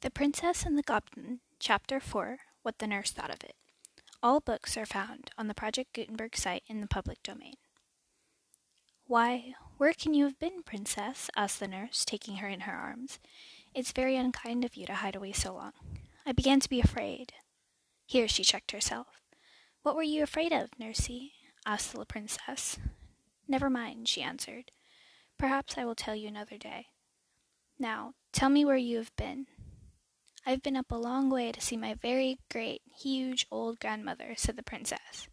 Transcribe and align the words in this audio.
The 0.00 0.10
Princess 0.10 0.64
and 0.64 0.78
the 0.78 0.84
Goblin, 0.84 1.40
Chapter 1.58 1.98
4 1.98 2.38
What 2.62 2.78
the 2.78 2.86
Nurse 2.86 3.10
Thought 3.10 3.34
of 3.34 3.42
It. 3.42 3.56
All 4.22 4.38
books 4.38 4.76
are 4.76 4.86
found 4.86 5.32
on 5.36 5.48
the 5.48 5.54
Project 5.54 5.92
Gutenberg 5.92 6.36
site 6.36 6.62
in 6.68 6.80
the 6.80 6.86
public 6.86 7.20
domain. 7.24 7.54
Why, 9.08 9.54
where 9.76 9.92
can 9.92 10.14
you 10.14 10.24
have 10.26 10.38
been, 10.38 10.62
Princess? 10.62 11.30
asked 11.36 11.58
the 11.58 11.66
nurse, 11.66 12.04
taking 12.04 12.36
her 12.36 12.46
in 12.46 12.60
her 12.60 12.72
arms. 12.72 13.18
It's 13.74 13.90
very 13.90 14.14
unkind 14.14 14.64
of 14.64 14.76
you 14.76 14.86
to 14.86 14.94
hide 14.94 15.16
away 15.16 15.32
so 15.32 15.52
long. 15.52 15.72
I 16.24 16.30
began 16.30 16.60
to 16.60 16.70
be 16.70 16.78
afraid. 16.78 17.32
Here 18.06 18.28
she 18.28 18.44
checked 18.44 18.70
herself. 18.70 19.20
What 19.82 19.96
were 19.96 20.04
you 20.04 20.22
afraid 20.22 20.52
of, 20.52 20.70
Nursey? 20.78 21.32
asked 21.66 21.92
the 21.92 22.06
princess. 22.06 22.78
Never 23.48 23.68
mind, 23.68 24.06
she 24.06 24.22
answered. 24.22 24.70
Perhaps 25.38 25.76
I 25.76 25.84
will 25.84 25.96
tell 25.96 26.14
you 26.14 26.28
another 26.28 26.56
day. 26.56 26.86
Now, 27.80 28.14
tell 28.32 28.48
me 28.48 28.64
where 28.64 28.76
you 28.76 28.98
have 28.98 29.14
been. 29.16 29.46
I've 30.48 30.62
been 30.62 30.78
up 30.78 30.90
a 30.90 30.96
long 30.96 31.28
way 31.28 31.52
to 31.52 31.60
see 31.60 31.76
my 31.76 31.92
very 31.92 32.38
great, 32.50 32.80
huge 32.98 33.46
old 33.50 33.78
grandmother, 33.80 34.32
said 34.34 34.56
the 34.56 34.62
princess. 34.62 35.28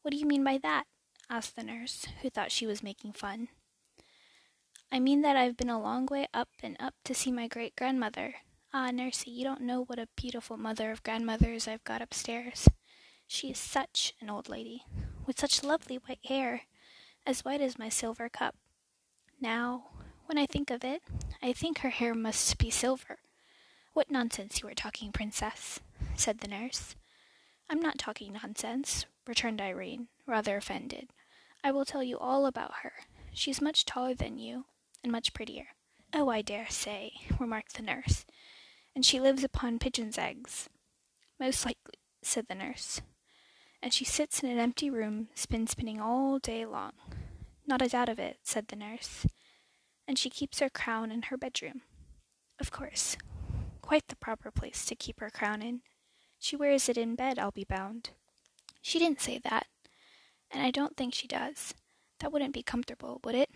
What 0.00 0.12
do 0.12 0.16
you 0.16 0.26
mean 0.26 0.44
by 0.44 0.58
that? 0.58 0.84
asked 1.28 1.56
the 1.56 1.64
nurse, 1.64 2.06
who 2.22 2.30
thought 2.30 2.52
she 2.52 2.68
was 2.68 2.84
making 2.84 3.14
fun. 3.14 3.48
I 4.92 5.00
mean 5.00 5.22
that 5.22 5.36
I've 5.36 5.56
been 5.56 5.68
a 5.68 5.82
long 5.82 6.06
way 6.06 6.28
up 6.32 6.50
and 6.62 6.76
up 6.78 6.94
to 7.02 7.16
see 7.16 7.32
my 7.32 7.48
great 7.48 7.74
grandmother. 7.74 8.36
Ah, 8.72 8.90
Nursey, 8.92 9.32
you 9.32 9.42
don't 9.42 9.62
know 9.62 9.82
what 9.82 9.98
a 9.98 10.06
beautiful 10.14 10.56
mother 10.56 10.92
of 10.92 11.02
grandmothers 11.02 11.66
I've 11.66 11.82
got 11.82 12.00
upstairs. 12.00 12.68
She 13.26 13.50
is 13.50 13.58
such 13.58 14.14
an 14.20 14.30
old 14.30 14.48
lady, 14.48 14.84
with 15.26 15.40
such 15.40 15.64
lovely 15.64 15.96
white 15.96 16.24
hair, 16.24 16.60
as 17.26 17.44
white 17.44 17.60
as 17.60 17.76
my 17.76 17.88
silver 17.88 18.28
cup. 18.28 18.54
Now, 19.40 19.88
when 20.26 20.38
I 20.38 20.46
think 20.46 20.70
of 20.70 20.84
it, 20.84 21.02
I 21.42 21.52
think 21.52 21.78
her 21.78 21.90
hair 21.90 22.14
must 22.14 22.56
be 22.58 22.70
silver. 22.70 23.18
What 23.96 24.10
nonsense 24.10 24.60
you 24.60 24.68
are 24.68 24.74
talking, 24.74 25.10
Princess, 25.10 25.80
said 26.16 26.40
the 26.40 26.48
nurse. 26.48 26.94
I'm 27.70 27.80
not 27.80 27.96
talking 27.96 28.34
nonsense, 28.34 29.06
returned 29.26 29.58
Irene, 29.58 30.08
rather 30.26 30.58
offended. 30.58 31.08
I 31.64 31.72
will 31.72 31.86
tell 31.86 32.02
you 32.02 32.18
all 32.18 32.44
about 32.44 32.74
her. 32.82 32.92
She's 33.32 33.62
much 33.62 33.86
taller 33.86 34.12
than 34.12 34.36
you, 34.38 34.66
and 35.02 35.10
much 35.10 35.32
prettier. 35.32 35.68
Oh, 36.12 36.28
I 36.28 36.42
dare 36.42 36.68
say, 36.68 37.12
remarked 37.38 37.74
the 37.76 37.82
nurse. 37.82 38.26
And 38.94 39.02
she 39.02 39.18
lives 39.18 39.42
upon 39.42 39.78
pigeons' 39.78 40.18
eggs. 40.18 40.68
Most 41.40 41.64
likely, 41.64 41.94
said 42.20 42.48
the 42.48 42.54
nurse. 42.54 43.00
And 43.82 43.94
she 43.94 44.04
sits 44.04 44.42
in 44.42 44.50
an 44.50 44.58
empty 44.58 44.90
room, 44.90 45.28
spin 45.34 45.66
spinning 45.66 46.02
all 46.02 46.38
day 46.38 46.66
long. 46.66 46.92
Not 47.66 47.80
a 47.80 47.88
doubt 47.88 48.10
of 48.10 48.18
it, 48.18 48.40
said 48.42 48.68
the 48.68 48.76
nurse. 48.76 49.24
And 50.06 50.18
she 50.18 50.28
keeps 50.28 50.60
her 50.60 50.68
crown 50.68 51.10
in 51.10 51.22
her 51.22 51.38
bedroom. 51.38 51.80
Of 52.60 52.70
course, 52.70 53.16
quite 53.86 54.08
the 54.08 54.16
proper 54.16 54.50
place 54.50 54.84
to 54.84 54.96
keep 54.96 55.20
her 55.20 55.30
crown 55.30 55.62
in. 55.62 55.80
She 56.40 56.56
wears 56.56 56.88
it 56.88 56.98
in 56.98 57.14
bed, 57.14 57.38
I'll 57.38 57.52
be 57.52 57.64
bound. 57.64 58.10
She 58.82 58.98
didn't 58.98 59.20
say 59.20 59.38
that, 59.44 59.68
and 60.50 60.60
I 60.60 60.72
don't 60.72 60.96
think 60.96 61.14
she 61.14 61.28
does. 61.28 61.72
That 62.18 62.32
wouldn't 62.32 62.52
be 62.52 62.64
comfortable, 62.64 63.20
would 63.22 63.36
it? 63.36 63.48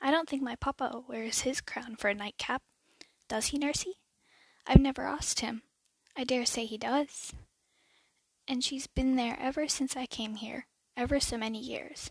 I 0.00 0.10
don't 0.10 0.30
think 0.30 0.42
my 0.42 0.56
papa 0.56 1.02
wears 1.06 1.40
his 1.40 1.60
crown 1.60 1.96
for 1.96 2.08
a 2.08 2.14
nightcap. 2.14 2.62
Does 3.28 3.48
he, 3.48 3.58
Nursey? 3.58 3.98
I've 4.66 4.80
never 4.80 5.02
asked 5.02 5.40
him. 5.40 5.60
I 6.16 6.24
dare 6.24 6.46
say 6.46 6.64
he 6.64 6.78
does. 6.78 7.34
And 8.48 8.64
she's 8.64 8.86
been 8.86 9.16
there 9.16 9.36
ever 9.38 9.68
since 9.68 9.94
I 9.94 10.06
came 10.06 10.36
here, 10.36 10.66
ever 10.96 11.20
so 11.20 11.36
many 11.36 11.58
years. 11.60 12.10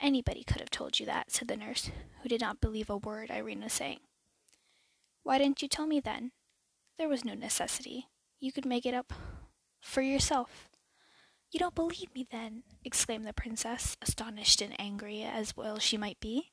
Anybody 0.00 0.44
could 0.44 0.60
have 0.60 0.70
told 0.70 1.00
you 1.00 1.06
that, 1.06 1.32
said 1.32 1.48
the 1.48 1.56
nurse, 1.56 1.90
who 2.22 2.28
did 2.28 2.40
not 2.40 2.60
believe 2.60 2.88
a 2.88 2.96
word 2.96 3.32
Irene 3.32 3.62
was 3.64 3.72
saying. 3.72 4.00
Why 5.24 5.38
didn't 5.38 5.60
you 5.60 5.66
tell 5.66 5.88
me 5.88 5.98
then? 5.98 6.30
There 7.00 7.08
was 7.08 7.24
no 7.24 7.32
necessity. 7.32 8.08
You 8.40 8.52
could 8.52 8.66
make 8.66 8.84
it 8.84 8.92
up 8.92 9.14
for 9.80 10.02
yourself. 10.02 10.68
You 11.50 11.58
don't 11.58 11.74
believe 11.74 12.14
me, 12.14 12.26
then? 12.30 12.62
exclaimed 12.84 13.24
the 13.24 13.32
princess, 13.32 13.96
astonished 14.02 14.60
and 14.60 14.78
angry 14.78 15.22
as 15.22 15.56
well 15.56 15.78
she 15.78 15.96
might 15.96 16.20
be. 16.20 16.52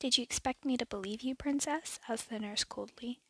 Did 0.00 0.18
you 0.18 0.24
expect 0.24 0.64
me 0.64 0.76
to 0.76 0.84
believe 0.84 1.22
you, 1.22 1.36
princess? 1.36 2.00
asked 2.08 2.28
the 2.28 2.40
nurse 2.40 2.64
coldly. 2.64 3.20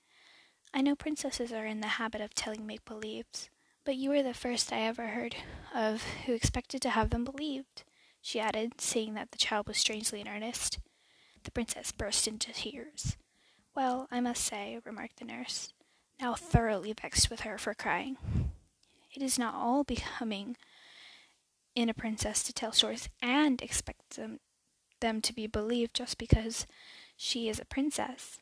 I 0.73 0.81
know 0.81 0.97
princesses 0.97 1.53
are 1.53 1.67
in 1.67 1.83
the 1.83 2.01
habit 2.01 2.23
of 2.23 2.33
telling 2.35 2.67
make 2.67 2.87
believes, 2.87 3.51
but 3.85 3.97
you 3.97 4.09
were 4.09 4.23
the 4.23 4.33
first 4.33 4.73
I 4.73 4.81
ever 4.87 5.09
heard 5.09 5.37
of 5.75 6.03
who 6.25 6.33
expected 6.33 6.81
to 6.81 6.91
have 6.91 7.11
them 7.11 7.27
believed, 7.27 7.85
she 8.23 8.41
added, 8.41 8.81
seeing 8.81 9.13
that 9.13 9.33
the 9.33 9.39
child 9.39 9.69
was 9.69 9.77
strangely 9.77 10.23
in 10.23 10.29
earnest. 10.29 10.79
The 11.45 11.51
princess 11.51 11.93
burst 11.93 12.27
into 12.27 12.55
tears. 12.55 13.19
Well, 13.75 14.09
I 14.11 14.21
must 14.21 14.43
say, 14.43 14.81
remarked 14.83 15.19
the 15.19 15.27
nurse, 15.27 15.75
now 16.21 16.35
thoroughly 16.35 16.93
vexed 16.93 17.31
with 17.31 17.41
her 17.41 17.59
for 17.59 17.75
crying. 17.75 18.17
It 19.15 19.23
is 19.23 19.39
not 19.39 19.55
all 19.55 19.85
becoming 19.85 20.57
in 21.75 21.89
a 21.89 21.95
princess 21.95 22.43
to 22.45 22.53
tell 22.53 22.73
stories 22.73 23.09
and 23.23 23.61
expect 23.61 24.17
them, 24.17 24.41
them 25.01 25.21
to 25.21 25.33
be 25.33 25.47
believed 25.47 25.95
just 25.95 26.19
because 26.19 26.67
she 27.17 27.49
is 27.49 27.61
a 27.61 27.65
princess. 27.65 28.39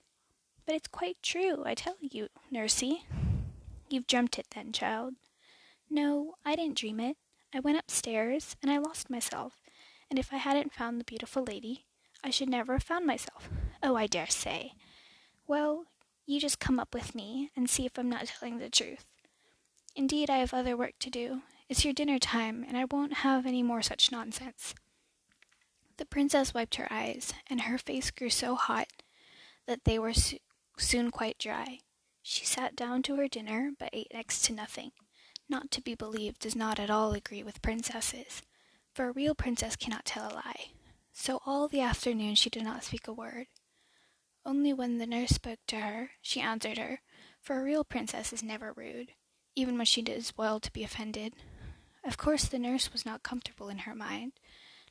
But 0.66 0.76
it's 0.76 0.88
quite 0.88 1.16
true, 1.22 1.62
I 1.64 1.74
tell 1.74 1.96
you, 2.00 2.28
Nursey. 2.52 3.04
You've 3.88 4.06
dreamt 4.06 4.38
it 4.38 4.46
then, 4.54 4.72
child. 4.72 5.14
No, 5.90 6.34
I 6.44 6.56
didn't 6.56 6.78
dream 6.78 7.00
it. 7.00 7.16
I 7.54 7.60
went 7.60 7.78
upstairs 7.78 8.56
and 8.62 8.70
I 8.70 8.78
lost 8.78 9.10
myself, 9.10 9.60
and 10.10 10.18
if 10.18 10.32
I 10.32 10.38
hadn't 10.38 10.72
found 10.72 10.98
the 10.98 11.04
beautiful 11.04 11.44
lady, 11.44 11.84
I 12.22 12.30
should 12.30 12.48
never 12.48 12.72
have 12.72 12.82
found 12.82 13.06
myself. 13.06 13.48
Oh, 13.82 13.94
I 13.94 14.06
dare 14.06 14.28
say. 14.28 14.72
Well, 15.46 15.84
you 16.26 16.40
just 16.40 16.60
come 16.60 16.80
up 16.80 16.94
with 16.94 17.14
me 17.14 17.50
and 17.56 17.68
see 17.68 17.84
if 17.86 17.98
I'm 17.98 18.08
not 18.08 18.26
telling 18.26 18.58
the 18.58 18.70
truth. 18.70 19.04
Indeed, 19.94 20.30
I 20.30 20.38
have 20.38 20.54
other 20.54 20.76
work 20.76 20.94
to 21.00 21.10
do. 21.10 21.42
It's 21.68 21.84
your 21.84 21.94
dinner 21.94 22.18
time, 22.18 22.64
and 22.66 22.76
I 22.76 22.84
won't 22.84 23.18
have 23.18 23.46
any 23.46 23.62
more 23.62 23.82
such 23.82 24.10
nonsense. 24.10 24.74
The 25.96 26.06
princess 26.06 26.52
wiped 26.52 26.74
her 26.76 26.88
eyes, 26.90 27.32
and 27.48 27.62
her 27.62 27.78
face 27.78 28.10
grew 28.10 28.30
so 28.30 28.54
hot 28.54 28.88
that 29.66 29.84
they 29.84 29.98
were 29.98 30.12
so- 30.12 30.38
soon 30.76 31.10
quite 31.10 31.38
dry. 31.38 31.80
She 32.22 32.44
sat 32.44 32.74
down 32.74 33.02
to 33.04 33.16
her 33.16 33.28
dinner, 33.28 33.72
but 33.78 33.90
ate 33.92 34.12
next 34.12 34.44
to 34.44 34.52
nothing. 34.52 34.92
Not 35.48 35.70
to 35.72 35.82
be 35.82 35.94
believed 35.94 36.40
does 36.40 36.56
not 36.56 36.78
at 36.78 36.90
all 36.90 37.12
agree 37.12 37.42
with 37.42 37.62
princesses, 37.62 38.42
for 38.92 39.08
a 39.08 39.12
real 39.12 39.34
princess 39.34 39.76
cannot 39.76 40.04
tell 40.04 40.32
a 40.32 40.34
lie. 40.34 40.72
So 41.12 41.40
all 41.46 41.68
the 41.68 41.80
afternoon 41.80 42.34
she 42.34 42.50
did 42.50 42.64
not 42.64 42.82
speak 42.82 43.06
a 43.06 43.12
word. 43.12 43.46
Only 44.46 44.72
when 44.72 44.98
the 44.98 45.06
nurse 45.06 45.30
spoke 45.30 45.60
to 45.68 45.80
her, 45.80 46.10
she 46.20 46.40
answered 46.40 46.78
her, 46.78 47.00
for 47.40 47.58
a 47.58 47.62
real 47.62 47.84
princess 47.84 48.32
is 48.32 48.42
never 48.42 48.72
rude, 48.72 49.12
even 49.54 49.76
when 49.76 49.86
she 49.86 50.02
does 50.02 50.34
well 50.36 50.60
to 50.60 50.72
be 50.72 50.84
offended. 50.84 51.34
Of 52.04 52.18
course, 52.18 52.44
the 52.44 52.58
nurse 52.58 52.92
was 52.92 53.06
not 53.06 53.22
comfortable 53.22 53.68
in 53.68 53.78
her 53.78 53.94
mind. 53.94 54.32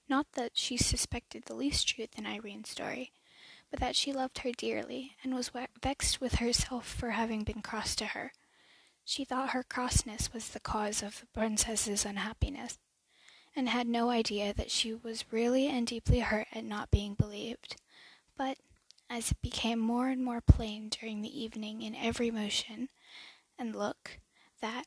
Not 0.09 0.25
that 0.33 0.51
she 0.55 0.77
suspected 0.77 1.45
the 1.45 1.55
least 1.55 1.87
truth 1.87 2.09
in 2.17 2.25
Irene's 2.25 2.69
story, 2.69 3.11
but 3.69 3.79
that 3.79 3.95
she 3.95 4.11
loved 4.11 4.39
her 4.39 4.51
dearly, 4.51 5.15
and 5.23 5.35
was 5.35 5.51
vexed 5.81 6.19
with 6.19 6.35
herself 6.35 6.87
for 6.87 7.11
having 7.11 7.43
been 7.43 7.61
cross 7.61 7.95
to 7.97 8.07
her. 8.07 8.31
She 9.05 9.23
thought 9.25 9.51
her 9.51 9.63
crossness 9.63 10.33
was 10.33 10.49
the 10.49 10.59
cause 10.59 11.03
of 11.03 11.19
the 11.19 11.27
princess's 11.27 12.05
unhappiness, 12.05 12.79
and 13.55 13.69
had 13.69 13.87
no 13.87 14.09
idea 14.09 14.53
that 14.53 14.71
she 14.71 14.93
was 14.93 15.31
really 15.31 15.67
and 15.67 15.85
deeply 15.85 16.19
hurt 16.19 16.47
at 16.51 16.63
not 16.63 16.89
being 16.89 17.13
believed. 17.13 17.75
But 18.35 18.57
as 19.13 19.29
it 19.29 19.41
became 19.43 19.77
more 19.77 20.09
and 20.09 20.25
more 20.25 20.41
plain 20.41 20.89
during 20.89 21.21
the 21.21 21.43
evening 21.43 21.83
in 21.83 21.93
every 21.93 22.31
motion 22.31 22.89
and 23.59 23.75
look 23.75 24.17
that, 24.59 24.85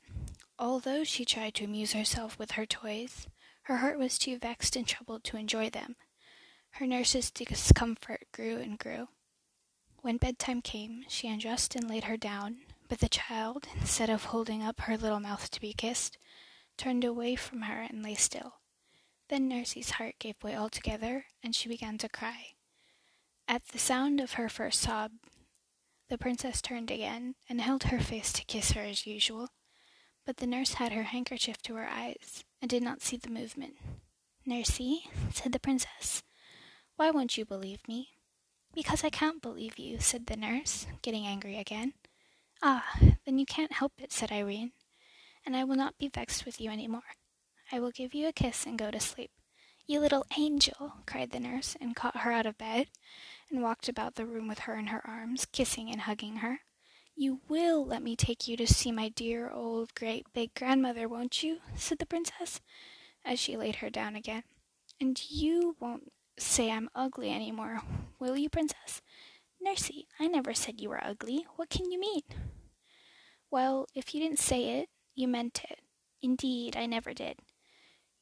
although 0.59 1.04
she 1.04 1.25
tried 1.25 1.54
to 1.54 1.64
amuse 1.64 1.92
herself 1.92 2.37
with 2.37 2.53
her 2.53 2.66
toys, 2.66 3.28
her 3.62 3.76
heart 3.76 4.00
was 4.00 4.19
too 4.19 4.37
vexed 4.37 4.75
and 4.75 4.88
troubled 4.88 5.22
to 5.22 5.37
enjoy 5.37 5.70
them. 5.70 5.94
Her 6.70 6.88
nurse's 6.88 7.31
discomfort 7.31 8.26
grew 8.32 8.56
and 8.56 8.76
grew. 8.76 9.09
When 10.03 10.16
bedtime 10.16 10.60
came, 10.60 11.04
she 11.06 11.28
undressed 11.28 11.76
and 11.76 11.88
laid 11.88 12.04
her 12.04 12.16
down, 12.16 12.58
but 12.88 12.98
the 12.98 13.08
child, 13.08 13.69
instead 13.81 14.11
of 14.11 14.25
holding 14.25 14.61
up 14.61 14.81
her 14.82 14.96
little 14.96 15.20
mouth 15.20 15.52
to 15.52 15.61
be 15.61 15.72
kissed, 15.72 16.19
turned 16.76 17.05
away 17.05 17.37
from 17.37 17.62
her 17.62 17.81
and 17.82 18.02
lay 18.02 18.17
still. 18.17 18.55
Then 19.29 19.46
Nursey's 19.49 19.90
heart 19.90 20.17
gave 20.19 20.43
way 20.43 20.56
altogether, 20.56 21.26
and 21.44 21.55
she 21.55 21.69
began 21.69 21.96
to 21.99 22.08
cry. 22.08 22.56
At 23.48 23.69
the 23.69 23.78
sound 23.78 24.20
of 24.20 24.32
her 24.32 24.48
first 24.48 24.81
sob, 24.81 25.12
the 26.08 26.19
princess 26.19 26.60
turned 26.60 26.90
again 26.90 27.37
and 27.48 27.60
held 27.60 27.84
her 27.84 28.00
face 28.00 28.32
to 28.34 28.44
kiss 28.44 28.72
her 28.72 28.82
as 28.82 29.06
usual, 29.06 29.48
but 30.25 30.38
the 30.38 30.46
nurse 30.46 30.75
had 30.75 30.93
her 30.93 31.04
handkerchief 31.04 31.62
to 31.62 31.75
her 31.76 31.88
eyes 31.88 32.44
and 32.60 32.69
did 32.69 32.82
not 32.82 33.02
see 33.02 33.16
the 33.16 33.31
movement. 33.31 33.76
Nursey, 34.44 35.04
said 35.32 35.52
the 35.52 35.60
princess, 35.60 36.22
why 36.96 37.10
won't 37.10 37.38
you 37.38 37.44
believe 37.44 37.87
me? 37.87 38.10
Because 38.75 39.04
I 39.04 39.10
can't 39.10 39.43
believe 39.43 39.78
you, 39.78 40.00
said 40.00 40.26
the 40.26 40.37
nurse, 40.37 40.87
getting 41.02 41.25
angry 41.25 41.58
again. 41.58 41.94
Ah, 42.62 42.98
then 43.25 43.38
you 43.38 43.46
can't 43.46 43.72
help 43.72 43.93
it, 43.98 44.12
said 44.12 44.32
Irene, 44.32 44.72
and 45.44 45.56
I 45.56 45.64
will 45.64 45.76
not 45.76 45.98
be 45.98 46.08
vexed 46.08 46.44
with 46.44 46.60
you 46.60 46.70
any 46.70 46.88
more. 46.88 47.14
I 47.70 47.81
will 47.81 47.90
give 47.90 48.12
you 48.14 48.26
a 48.28 48.32
kiss 48.32 48.66
and 48.66 48.78
go 48.78 48.90
to 48.90 49.00
sleep. 49.00 49.31
You 49.87 50.00
little 50.00 50.26
angel, 50.37 50.94
cried 51.06 51.31
the 51.31 51.38
nurse, 51.38 51.76
and 51.81 51.94
caught 51.94 52.19
her 52.19 52.32
out 52.32 52.46
of 52.46 52.58
bed, 52.58 52.88
and 53.50 53.62
walked 53.62 53.88
about 53.88 54.14
the 54.14 54.26
room 54.26 54.48
with 54.48 54.60
her 54.60 54.75
in 54.76 54.88
her 54.88 55.02
arms, 55.06 55.46
kissing 55.46 55.90
and 55.90 56.02
hugging 56.02 56.37
her. 56.37 56.60
You 57.14 57.40
will 57.48 57.84
let 57.84 58.02
me 58.02 58.14
take 58.14 58.46
you 58.46 58.56
to 58.58 58.66
see 58.66 58.93
my 58.93 59.08
dear 59.08 59.50
old 59.50 59.94
great 59.94 60.26
big 60.34 60.54
grandmother, 60.54 61.08
won't 61.08 61.43
you? 61.43 61.58
said 61.75 61.98
the 61.98 62.06
princess, 62.06 62.60
as 63.25 63.38
she 63.38 63.56
laid 63.56 63.76
her 63.76 63.90
down 63.90 64.16
again. 64.16 64.43
And 65.00 65.19
you 65.31 65.76
won't 65.81 66.12
say 66.38 66.70
I'm 66.70 66.90
ugly 66.94 67.31
any 67.31 67.52
more, 67.52 67.81
will 68.19 68.37
you, 68.37 68.50
princess? 68.50 69.00
Nursey, 69.64 70.06
I 70.20 70.26
never 70.26 70.52
said 70.52 70.81
you 70.81 70.90
were 70.90 71.02
ugly. 71.02 71.46
What 71.56 71.70
can 71.70 71.90
you 71.90 71.98
mean? 71.98 72.22
Well, 73.50 73.87
if 73.94 74.14
you 74.14 74.20
didn't 74.20 74.38
say 74.38 74.81
it, 74.81 74.88
you 75.14 75.28
meant 75.28 75.62
it. 75.70 75.81
Indeed, 76.22 76.76
I 76.76 76.87
never 76.87 77.14
did. 77.14 77.38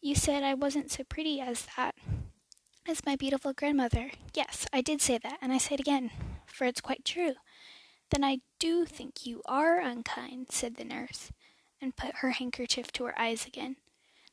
You 0.00 0.14
said 0.14 0.42
I 0.42 0.54
wasn't 0.54 0.90
so 0.90 1.02
pretty 1.02 1.40
as 1.40 1.66
that, 1.76 1.94
as 2.86 3.04
my 3.06 3.16
beautiful 3.16 3.52
grandmother. 3.52 4.10
Yes, 4.34 4.66
I 4.72 4.80
did 4.80 5.00
say 5.00 5.18
that, 5.18 5.38
and 5.40 5.52
I 5.52 5.58
say 5.58 5.74
it 5.74 5.80
again, 5.80 6.10
for 6.46 6.64
it's 6.64 6.80
quite 6.80 7.04
true. 7.04 7.34
Then 8.10 8.22
I 8.22 8.40
do 8.58 8.84
think 8.84 9.26
you 9.26 9.42
are 9.46 9.80
unkind, 9.80 10.48
said 10.50 10.76
the 10.76 10.84
nurse, 10.84 11.32
and 11.80 11.96
put 11.96 12.16
her 12.16 12.30
handkerchief 12.30 12.92
to 12.92 13.04
her 13.04 13.18
eyes 13.18 13.46
again. 13.46 13.76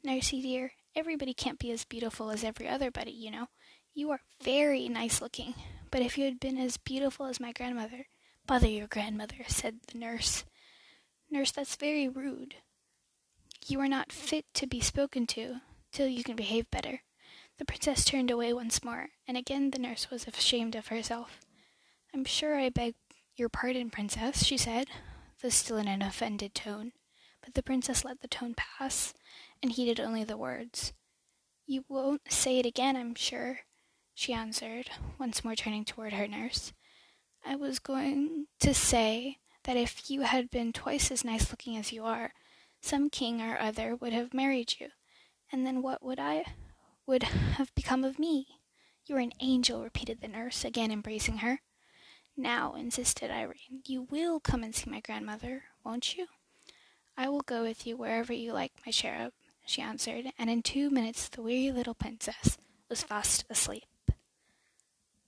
Nursey 0.06 0.42
dear, 0.42 0.74
everybody 0.96 1.34
can't 1.34 1.60
be 1.60 1.72
as 1.72 1.86
beautiful 1.86 2.30
as 2.30 2.44
every 2.44 2.68
other 2.68 2.92
body, 2.92 3.12
you 3.12 3.32
know. 3.32 3.48
You 3.94 4.12
are 4.12 4.22
very 4.44 4.90
nice 4.90 5.22
looking, 5.22 5.54
but 5.90 6.02
if 6.02 6.18
you 6.18 6.26
had 6.26 6.40
been 6.40 6.58
as 6.58 6.78
beautiful 6.78 7.28
as 7.28 7.40
my 7.40 7.52
grandmother, 7.52 8.08
bother 8.48 8.68
your 8.68 8.88
grandmother, 8.88 9.38
said 9.48 9.80
the 9.92 9.98
nurse. 9.98 10.44
Nurse, 11.30 11.52
that's 11.52 11.76
very 11.76 12.08
rude. 12.08 12.56
You 13.66 13.80
are 13.80 13.88
not 13.88 14.12
fit 14.12 14.46
to 14.56 14.68
be 14.68 14.82
spoken 14.82 15.26
to 15.28 15.62
till 15.92 16.08
you 16.08 16.24
can 16.24 16.36
behave 16.36 16.70
better. 16.72 17.02
The 17.62 17.66
princess 17.66 18.04
turned 18.04 18.32
away 18.32 18.54
once 18.54 18.84
more, 18.84 19.10
and 19.28 19.38
again 19.38 19.70
the 19.70 19.78
nurse 19.78 20.10
was 20.10 20.26
ashamed 20.26 20.76
of 20.76 20.88
herself. 20.88 21.40
I'm 22.12 22.26
sure 22.26 22.60
I 22.60 22.70
beg 22.70 22.96
your 23.36 23.50
pardon, 23.50 23.92
princess, 23.92 24.44
she 24.44 24.58
said, 24.58 24.88
though 25.40 25.50
still 25.50 25.78
in 25.78 25.88
an 25.88 26.02
offended 26.02 26.56
tone. 26.56 26.92
But 27.40 27.54
the 27.54 27.62
princess 27.62 28.04
let 28.04 28.22
the 28.22 28.28
tone 28.28 28.56
pass, 28.58 29.14
and 29.62 29.72
heeded 29.72 30.00
only 30.00 30.24
the 30.24 30.38
words. 30.38 30.94
You 31.68 31.86
won't 31.88 32.32
say 32.32 32.58
it 32.58 32.66
again, 32.66 32.96
I'm 32.96 33.14
sure, 33.14 33.60
she 34.16 34.34
answered, 34.34 34.90
once 35.20 35.44
more 35.44 35.54
turning 35.56 35.86
toward 35.86 36.14
her 36.14 36.28
nurse. 36.28 36.74
I 37.46 37.56
was 37.58 37.78
going 37.78 38.48
to 38.62 38.74
say 38.74 39.38
that 39.66 39.78
if 39.78 40.10
you 40.10 40.22
had 40.22 40.50
been 40.50 40.74
twice 40.74 41.12
as 41.12 41.24
nice 41.24 41.52
looking 41.52 41.78
as 41.78 41.94
you 41.94 42.06
are, 42.06 42.34
some 42.82 43.12
king 43.12 43.40
or 43.40 43.60
other 43.60 43.96
would 43.96 44.14
have 44.14 44.34
married 44.34 44.74
you, 44.80 44.88
and 45.52 45.64
then 45.64 45.84
what 45.84 46.04
would 46.04 46.20
I 46.20 46.46
would 47.12 47.24
have 47.24 47.76
become 47.76 48.06
of 48.06 48.18
me? 48.18 48.48
You 49.06 49.18
are 49.18 49.20
an 49.20 49.34
angel, 49.42 49.84
repeated 49.84 50.22
the 50.22 50.30
nurse, 50.30 50.64
again 50.64 50.92
embracing 50.92 51.40
her. 51.40 51.60
Now, 52.38 52.74
insisted 52.76 53.30
Irene, 53.30 53.82
you 53.86 54.04
will 54.04 54.40
come 54.40 54.64
and 54.64 54.74
see 54.74 54.90
my 54.90 55.02
grandmother, 55.02 55.64
won't 55.84 56.18
you? 56.18 56.28
I 57.18 57.28
will 57.28 57.42
go 57.42 57.64
with 57.64 57.86
you 57.86 57.98
wherever 57.98 58.32
you 58.32 58.54
like, 58.54 58.72
my 58.86 58.94
cherub, 58.94 59.34
she 59.66 59.82
answered, 59.82 60.28
and 60.40 60.50
in 60.50 60.62
two 60.62 60.90
minutes 60.90 61.28
the 61.28 61.42
weary 61.42 61.70
little 61.70 61.96
princess 61.96 62.58
was 62.88 63.04
fast 63.04 63.44
asleep. 63.50 63.84